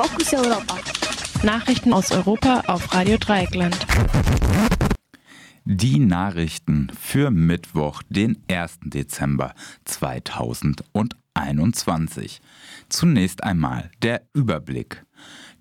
[0.00, 0.76] Fokus Europa.
[1.42, 3.76] Nachrichten aus Europa auf Radio Dreieckland.
[5.64, 8.78] Die Nachrichten für Mittwoch, den 1.
[8.84, 9.54] Dezember
[9.86, 12.40] 2021.
[12.88, 15.04] Zunächst einmal der Überblick.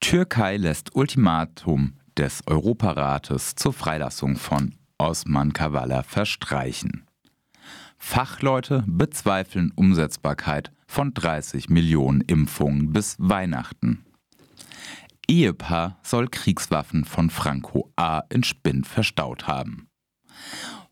[0.00, 7.04] Türkei lässt Ultimatum des Europarates zur Freilassung von Osman Kavala verstreichen.
[7.98, 14.06] Fachleute bezweifeln Umsetzbarkeit von 30 Millionen Impfungen bis Weihnachten.
[15.32, 18.20] Ehepaar soll Kriegswaffen von Franco A.
[18.28, 19.88] in Spind verstaut haben.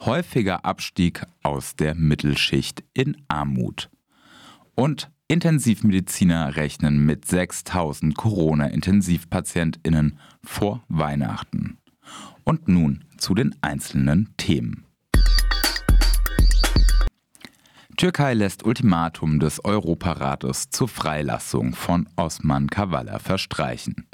[0.01, 3.91] Häufiger Abstieg aus der Mittelschicht in Armut.
[4.75, 11.77] Und Intensivmediziner rechnen mit 6000 Corona-Intensivpatientinnen vor Weihnachten.
[12.45, 14.87] Und nun zu den einzelnen Themen.
[18.01, 24.09] Türkei lässt Ultimatum des Europarates zur Freilassung von Osman Kavala verstreichen.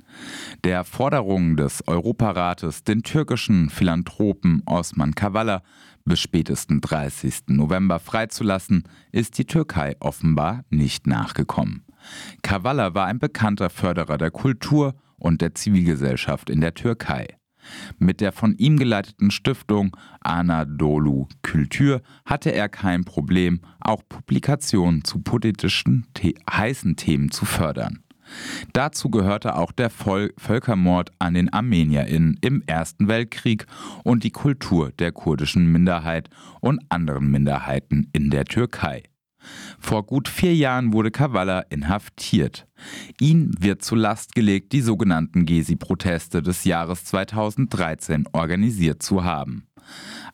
[0.64, 5.62] Der Forderung des Europarates, den türkischen Philanthropen Osman Kavala
[6.04, 7.42] bis spätestens 30.
[7.50, 11.84] November freizulassen, ist die Türkei offenbar nicht nachgekommen.
[12.42, 17.35] Kavala war ein bekannter Förderer der Kultur und der Zivilgesellschaft in der Türkei.
[17.98, 25.20] Mit der von ihm geleiteten Stiftung Anadolu Kultur hatte er kein Problem, auch Publikationen zu
[25.20, 28.00] politischen The heißen Themen zu fördern.
[28.72, 33.66] Dazu gehörte auch der Vol Völkermord an den ArmenierInnen im Ersten Weltkrieg
[34.02, 36.28] und die Kultur der kurdischen Minderheit
[36.60, 39.04] und anderen Minderheiten in der Türkei.
[39.78, 42.66] Vor gut vier Jahren wurde Kavala inhaftiert.
[43.20, 49.66] Ihn wird zu Last gelegt, die sogenannten Gezi-Proteste des Jahres 2013 organisiert zu haben.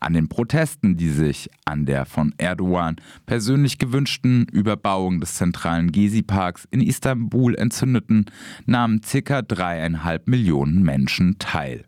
[0.00, 2.96] An den Protesten, die sich an der von Erdogan
[3.26, 8.26] persönlich gewünschten Überbauung des zentralen Gezi-Parks in Istanbul entzündeten,
[8.66, 9.42] nahmen ca.
[9.42, 11.84] dreieinhalb Millionen Menschen teil.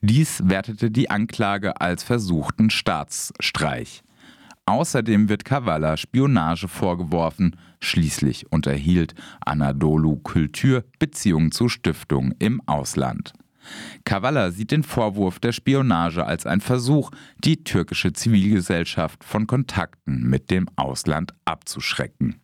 [0.00, 4.02] Dies wertete die Anklage als versuchten Staatsstreich.
[4.68, 7.54] Außerdem wird Kavala Spionage vorgeworfen.
[7.80, 13.32] Schließlich unterhielt Anadolu Kultur Beziehungen zu Stiftungen im Ausland.
[14.04, 17.10] Kavala sieht den Vorwurf der Spionage als ein Versuch,
[17.44, 22.40] die türkische Zivilgesellschaft von Kontakten mit dem Ausland abzuschrecken.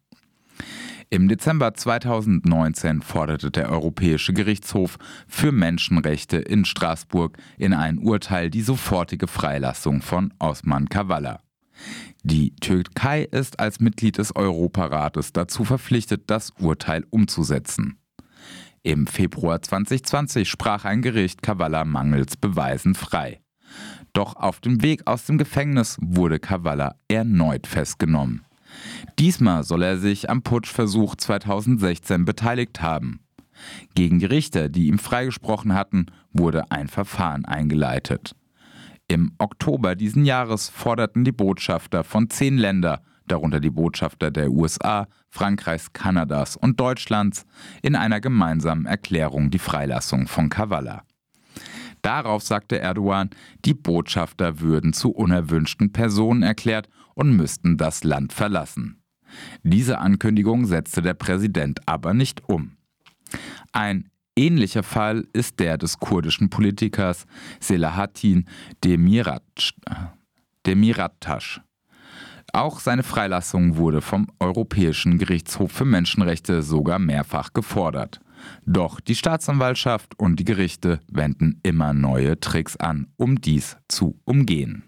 [1.10, 4.96] Im Dezember 2019 forderte der Europäische Gerichtshof
[5.26, 11.40] für Menschenrechte in Straßburg in ein Urteil die sofortige Freilassung von Osman Kavala.
[12.22, 17.98] Die Türkei ist als Mitglied des Europarates dazu verpflichtet, das Urteil umzusetzen.
[18.84, 23.40] Im Februar 2020 sprach ein Gericht Kavala mangels Beweisen frei.
[24.12, 28.44] Doch auf dem Weg aus dem Gefängnis wurde Kavala erneut festgenommen.
[29.18, 33.20] Diesmal soll er sich am Putschversuch 2016 beteiligt haben.
[33.94, 38.34] Gegen die Richter, die ihm freigesprochen hatten, wurde ein Verfahren eingeleitet.
[39.12, 45.06] Im Oktober diesen Jahres forderten die Botschafter von zehn Ländern, darunter die Botschafter der USA,
[45.28, 47.44] Frankreichs, Kanadas und Deutschlands,
[47.82, 51.02] in einer gemeinsamen Erklärung die Freilassung von Kavala.
[52.00, 53.28] Darauf sagte Erdogan,
[53.66, 59.02] die Botschafter würden zu unerwünschten Personen erklärt und müssten das Land verlassen.
[59.62, 62.78] Diese Ankündigung setzte der Präsident aber nicht um.
[63.72, 67.26] Ein Ähnlicher Fall ist der des kurdischen Politikers
[67.60, 68.46] Selahattin
[68.82, 69.74] Demirtaş.
[72.54, 78.20] Auch seine Freilassung wurde vom Europäischen Gerichtshof für Menschenrechte sogar mehrfach gefordert.
[78.64, 84.84] Doch die Staatsanwaltschaft und die Gerichte wenden immer neue Tricks an, um dies zu umgehen.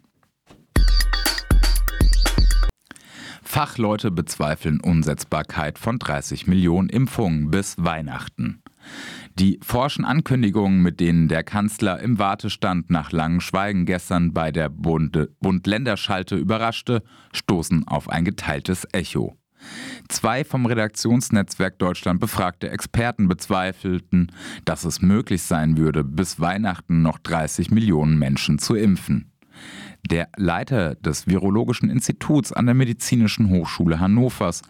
[3.42, 8.63] Fachleute bezweifeln Umsetzbarkeit von 30 Millionen Impfungen bis Weihnachten.
[9.38, 14.68] Die forschen Ankündigungen, mit denen der Kanzler im Wartestand nach langem Schweigen gestern bei der
[14.68, 17.02] Bund-Länder-Schalte überraschte,
[17.32, 19.36] stoßen auf ein geteiltes Echo.
[20.08, 24.30] Zwei vom Redaktionsnetzwerk Deutschland befragte Experten bezweifelten,
[24.64, 29.32] dass es möglich sein würde, bis Weihnachten noch 30 Millionen Menschen zu impfen.
[30.10, 34.62] Der Leiter des Virologischen Instituts an der Medizinischen Hochschule Hannovers,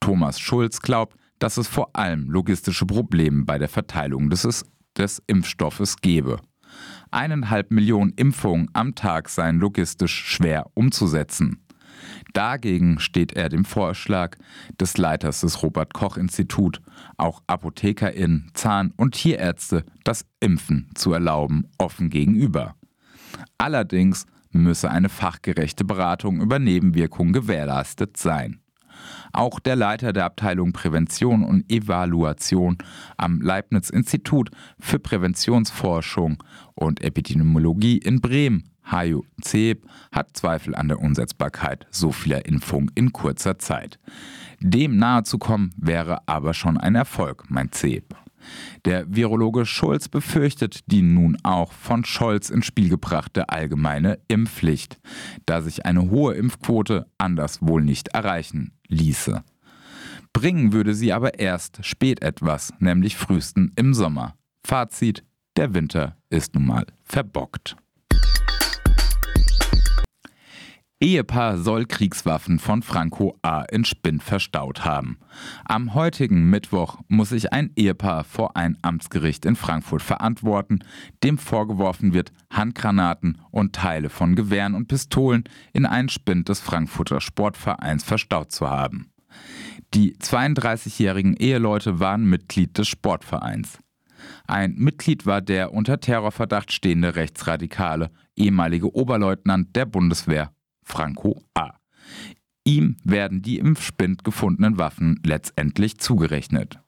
[0.00, 4.64] Thomas Schulz, glaubt, dass es vor allem logistische Probleme bei der Verteilung des,
[4.96, 6.40] des Impfstoffes gebe.
[7.10, 11.62] Eineinhalb Millionen Impfungen am Tag seien logistisch schwer umzusetzen.
[12.32, 14.36] Dagegen steht er dem Vorschlag
[14.78, 16.80] des Leiters des Robert Koch Institut,
[17.16, 22.74] auch ApothekerInnen, Zahn- und Tierärzte das Impfen zu erlauben, offen gegenüber.
[23.58, 28.60] Allerdings müsse eine fachgerechte Beratung über Nebenwirkungen gewährleistet sein.
[29.32, 32.78] Auch der Leiter der Abteilung Prävention und Evaluation
[33.16, 36.42] am Leibniz-Institut für Präventionsforschung
[36.74, 43.12] und Epidemiologie in Bremen, Hajo Zeb, hat Zweifel an der Umsetzbarkeit so vieler Impfungen in
[43.12, 43.98] kurzer Zeit.
[44.60, 48.14] Dem nahe zu kommen wäre aber schon ein Erfolg, meint Zeb.
[48.84, 55.00] Der Virologe Schulz befürchtet die nun auch von Scholz ins Spiel gebrachte allgemeine Impfpflicht,
[55.46, 59.42] da sich eine hohe Impfquote anders wohl nicht erreichen ließe.
[60.32, 64.34] Bringen würde sie aber erst spät etwas, nämlich frühesten im Sommer.
[64.64, 65.24] Fazit,
[65.56, 67.76] der Winter ist nun mal verbockt.
[70.98, 73.64] Ehepaar soll Kriegswaffen von Franco A.
[73.70, 75.18] in Spinn verstaut haben.
[75.66, 80.78] Am heutigen Mittwoch muss sich ein Ehepaar vor ein Amtsgericht in Frankfurt verantworten,
[81.22, 85.44] dem vorgeworfen wird, Handgranaten und Teile von Gewehren und Pistolen
[85.74, 89.10] in einen Spind des Frankfurter Sportvereins verstaut zu haben.
[89.92, 93.80] Die 32-jährigen Eheleute waren Mitglied des Sportvereins.
[94.46, 100.55] Ein Mitglied war der unter Terrorverdacht stehende Rechtsradikale, ehemalige Oberleutnant der Bundeswehr
[100.86, 101.72] Franco A.
[102.64, 106.80] Ihm werden die im Spind gefundenen Waffen letztendlich zugerechnet.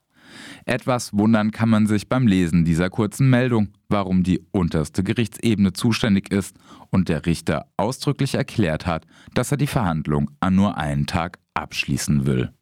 [0.64, 6.30] Etwas wundern kann man sich beim Lesen dieser kurzen Meldung, warum die unterste Gerichtsebene zuständig
[6.30, 6.56] ist
[6.90, 12.24] und der Richter ausdrücklich erklärt hat, dass er die Verhandlung an nur einen Tag abschließen
[12.26, 12.52] will.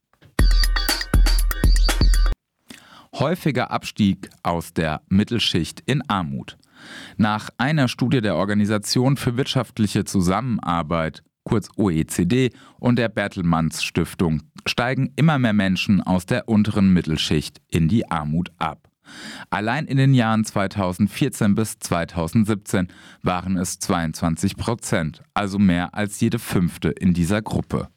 [3.15, 6.59] Häufiger Abstieg aus der Mittelschicht in Armut.
[7.17, 15.13] Nach einer Studie der Organisation für wirtschaftliche Zusammenarbeit, kurz OECD, und der Bertelmanns Stiftung steigen
[15.17, 18.89] immer mehr Menschen aus der unteren Mittelschicht in die Armut ab.
[19.51, 22.89] Allein in den Jahren 2014 bis 2017
[23.23, 27.89] waren es 22 Prozent, also mehr als jede fünfte in dieser Gruppe.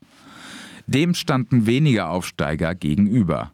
[0.86, 3.52] Dem standen weniger Aufsteiger gegenüber.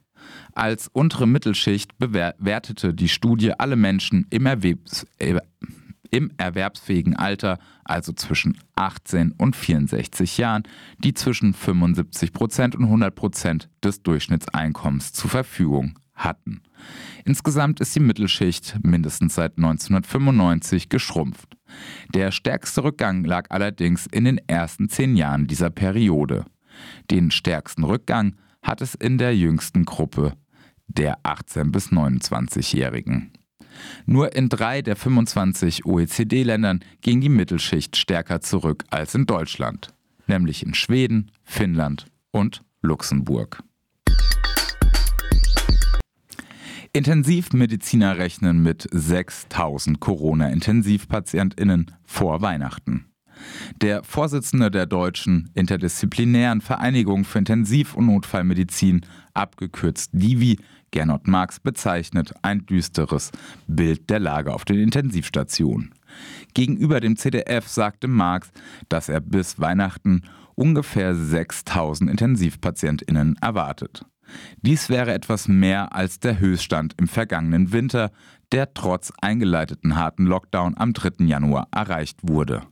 [0.55, 5.37] Als untere Mittelschicht bewertete die Studie alle Menschen im, Erwerbs äh,
[6.11, 10.63] im erwerbsfähigen Alter, also zwischen 18 und 64 Jahren,
[10.97, 16.61] die zwischen 75 Prozent und 100 Prozent des Durchschnittseinkommens zur Verfügung hatten.
[17.25, 21.57] Insgesamt ist die Mittelschicht mindestens seit 1995 geschrumpft.
[22.13, 26.45] Der stärkste Rückgang lag allerdings in den ersten zehn Jahren dieser Periode.
[27.11, 30.33] Den stärksten Rückgang hat es in der jüngsten Gruppe
[30.87, 33.31] der 18- bis 29-Jährigen.
[34.05, 39.93] Nur in drei der 25 OECD-Ländern ging die Mittelschicht stärker zurück als in Deutschland,
[40.27, 43.61] nämlich in Schweden, Finnland und Luxemburg.
[46.93, 53.07] Intensivmediziner rechnen mit 6000 Corona-Intensivpatientinnen vor Weihnachten.
[53.81, 59.01] Der Vorsitzende der Deutschen Interdisziplinären Vereinigung für Intensiv- und Notfallmedizin,
[59.33, 60.59] abgekürzt DIVI,
[60.91, 63.31] Gernot Marx, bezeichnet ein düsteres
[63.67, 65.93] Bild der Lage auf den Intensivstationen.
[66.53, 68.51] Gegenüber dem CDF sagte Marx,
[68.89, 70.23] dass er bis Weihnachten
[70.55, 74.05] ungefähr 6000 Intensivpatientinnen erwartet.
[74.61, 78.11] Dies wäre etwas mehr als der Höchststand im vergangenen Winter,
[78.51, 81.25] der trotz eingeleiteten harten Lockdown am 3.
[81.25, 82.63] Januar erreicht wurde.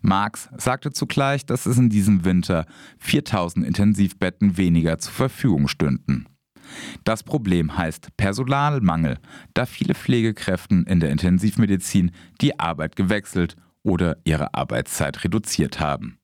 [0.00, 2.66] Marx sagte zugleich, dass es in diesem Winter
[2.98, 6.26] 4000 Intensivbetten weniger zur Verfügung stünden.
[7.04, 9.18] Das Problem heißt Personalmangel,
[9.54, 12.10] da viele Pflegekräften in der Intensivmedizin
[12.40, 16.18] die Arbeit gewechselt oder ihre Arbeitszeit reduziert haben.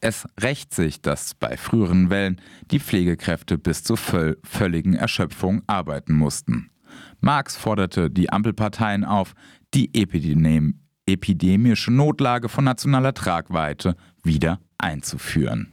[0.00, 6.70] Es rächt sich, dass bei früheren Wellen die Pflegekräfte bis zur völligen Erschöpfung arbeiten mussten.
[7.20, 9.34] Marx forderte die Ampelparteien auf,
[9.74, 10.74] die Epidemie
[11.12, 15.72] epidemische Notlage von nationaler Tragweite wieder einzuführen.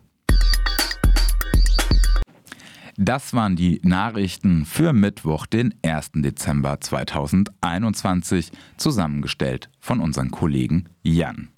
[2.99, 6.13] Das waren die Nachrichten für Mittwoch, den 1.
[6.15, 11.49] Dezember 2021, zusammengestellt von unserem Kollegen Jan.